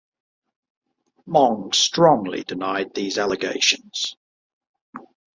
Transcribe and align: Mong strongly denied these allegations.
Mong 1.27 1.75
strongly 1.75 2.43
denied 2.43 2.95
these 2.95 3.19
allegations. 3.19 4.15